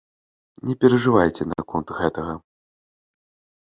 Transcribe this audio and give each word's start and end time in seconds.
Не 0.69 0.77
перажывайце 0.85 1.49
наконт 1.53 1.87
гэтага. 2.01 2.33